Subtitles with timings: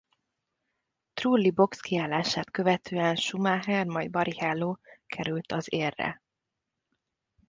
[1.13, 6.21] Trulli boxkiállását követően Schumacher majd Barrichello került az élre.